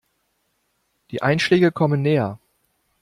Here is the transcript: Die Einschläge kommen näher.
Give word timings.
Die 1.11 1.21
Einschläge 1.21 1.71
kommen 1.71 2.01
näher. 2.01 2.39